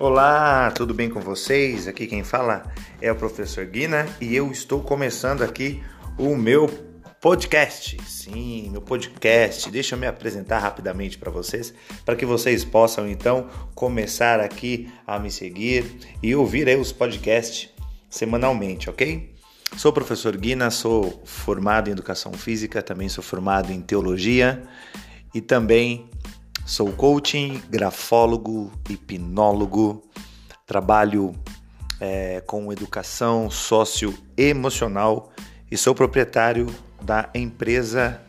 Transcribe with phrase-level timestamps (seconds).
[0.00, 1.88] Olá, tudo bem com vocês?
[1.88, 2.72] Aqui quem fala
[3.02, 5.82] é o professor Guina e eu estou começando aqui
[6.16, 6.68] o meu
[7.20, 8.00] podcast.
[8.06, 9.68] Sim, meu podcast.
[9.72, 11.74] Deixa eu me apresentar rapidamente para vocês,
[12.04, 15.84] para que vocês possam então começar aqui a me seguir
[16.22, 17.68] e ouvir aí os podcasts
[18.08, 19.34] semanalmente, ok?
[19.76, 24.62] Sou professor Guina, sou formado em educação física, também sou formado em teologia
[25.34, 26.08] e também
[26.68, 30.02] Sou coaching, grafólogo, hipnólogo,
[30.66, 31.34] trabalho
[31.98, 35.32] é, com educação socioemocional
[35.70, 36.66] e sou proprietário
[37.00, 38.20] da empresa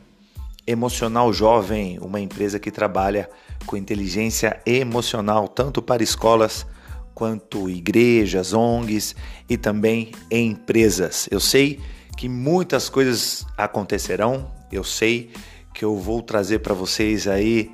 [0.65, 3.29] Emocional Jovem, uma empresa que trabalha
[3.65, 6.65] com inteligência emocional tanto para escolas
[7.13, 9.17] quanto igrejas, ONGs
[9.49, 11.27] e também empresas.
[11.29, 11.81] Eu sei
[12.15, 15.29] que muitas coisas acontecerão, eu sei
[15.73, 17.69] que eu vou trazer para vocês aí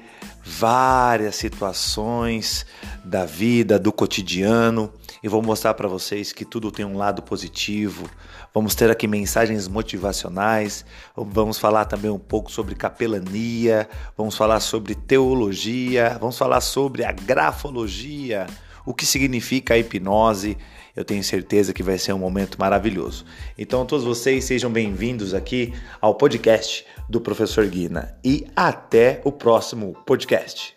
[0.45, 2.67] várias situações
[3.03, 4.93] da vida, do cotidiano
[5.23, 8.07] e vou mostrar para vocês que tudo tem um lado positivo.
[8.53, 10.85] Vamos ter aqui mensagens motivacionais,
[11.17, 17.11] vamos falar também um pouco sobre capelania, vamos falar sobre teologia, vamos falar sobre a
[17.11, 18.45] grafologia,
[18.85, 20.57] o que significa a hipnose.
[20.95, 23.25] Eu tenho certeza que vai ser um momento maravilhoso.
[23.57, 29.93] Então, todos vocês sejam bem-vindos aqui ao podcast do professor Guina e até o próximo
[30.05, 30.75] podcast.